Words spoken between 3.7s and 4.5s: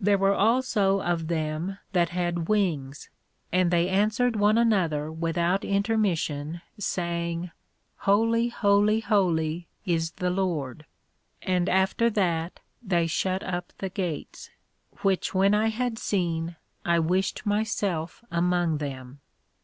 they answered